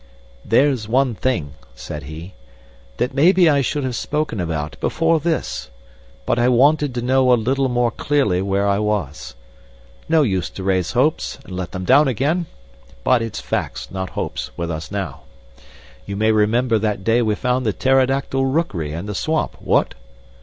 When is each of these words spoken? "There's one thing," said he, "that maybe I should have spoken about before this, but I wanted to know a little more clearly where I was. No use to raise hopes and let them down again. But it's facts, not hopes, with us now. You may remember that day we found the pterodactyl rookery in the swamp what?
"There's 0.43 0.87
one 0.87 1.13
thing," 1.13 1.53
said 1.75 2.01
he, 2.05 2.33
"that 2.97 3.13
maybe 3.13 3.47
I 3.47 3.61
should 3.61 3.83
have 3.83 3.95
spoken 3.95 4.39
about 4.39 4.75
before 4.79 5.19
this, 5.19 5.69
but 6.25 6.39
I 6.39 6.49
wanted 6.49 6.95
to 6.95 7.03
know 7.03 7.31
a 7.31 7.35
little 7.35 7.69
more 7.69 7.91
clearly 7.91 8.41
where 8.41 8.67
I 8.67 8.79
was. 8.79 9.35
No 10.09 10.23
use 10.23 10.49
to 10.49 10.63
raise 10.63 10.93
hopes 10.93 11.37
and 11.45 11.55
let 11.55 11.71
them 11.71 11.85
down 11.85 12.07
again. 12.07 12.47
But 13.03 13.21
it's 13.21 13.41
facts, 13.41 13.91
not 13.91 14.09
hopes, 14.17 14.49
with 14.57 14.71
us 14.71 14.89
now. 14.89 15.19
You 16.07 16.15
may 16.15 16.31
remember 16.31 16.79
that 16.79 17.03
day 17.03 17.21
we 17.21 17.35
found 17.35 17.63
the 17.63 17.71
pterodactyl 17.71 18.43
rookery 18.43 18.93
in 18.93 19.05
the 19.05 19.13
swamp 19.13 19.57
what? 19.59 19.93